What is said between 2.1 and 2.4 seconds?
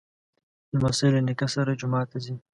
ته ځي.